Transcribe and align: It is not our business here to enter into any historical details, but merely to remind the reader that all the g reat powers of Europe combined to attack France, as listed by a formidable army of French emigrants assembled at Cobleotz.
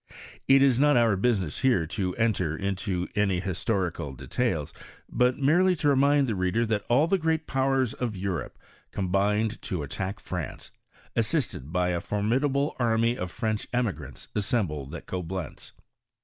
It 0.47 0.63
is 0.63 0.79
not 0.79 0.97
our 0.97 1.15
business 1.15 1.59
here 1.59 1.85
to 1.85 2.15
enter 2.15 2.57
into 2.57 3.07
any 3.13 3.39
historical 3.39 4.13
details, 4.15 4.73
but 5.07 5.37
merely 5.37 5.75
to 5.75 5.87
remind 5.89 6.25
the 6.25 6.33
reader 6.33 6.65
that 6.65 6.83
all 6.89 7.05
the 7.05 7.19
g 7.19 7.27
reat 7.27 7.45
powers 7.45 7.93
of 7.93 8.15
Europe 8.17 8.57
combined 8.91 9.61
to 9.61 9.83
attack 9.83 10.19
France, 10.19 10.71
as 11.15 11.31
listed 11.31 11.71
by 11.71 11.89
a 11.89 12.01
formidable 12.01 12.75
army 12.79 13.15
of 13.15 13.29
French 13.29 13.67
emigrants 13.75 14.27
assembled 14.35 14.95
at 14.95 15.05
Cobleotz. 15.05 15.71